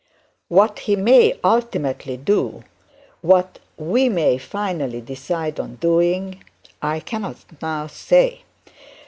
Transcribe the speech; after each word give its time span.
What 0.47 0.79
he 0.79 0.95
may 0.95 1.37
ultimately 1.43 2.17
do 2.17 2.63
what 3.21 3.59
we 3.77 4.09
may 4.09 4.39
finally 4.39 4.99
decide 4.99 5.59
on 5.59 5.75
doing 5.75 6.43
I 6.81 6.99
cannot 7.01 7.91
say. 7.91 8.41